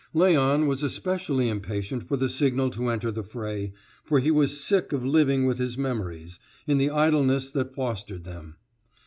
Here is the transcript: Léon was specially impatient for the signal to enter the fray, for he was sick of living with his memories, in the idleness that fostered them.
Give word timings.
Léon 0.15 0.65
was 0.65 0.81
specially 0.95 1.47
impatient 1.47 2.01
for 2.01 2.17
the 2.17 2.27
signal 2.27 2.71
to 2.71 2.89
enter 2.89 3.11
the 3.11 3.21
fray, 3.21 3.71
for 4.03 4.19
he 4.19 4.31
was 4.31 4.59
sick 4.59 4.93
of 4.93 5.05
living 5.05 5.45
with 5.45 5.59
his 5.59 5.77
memories, 5.77 6.39
in 6.65 6.79
the 6.79 6.89
idleness 6.89 7.51
that 7.51 7.75
fostered 7.75 8.23
them. 8.23 8.55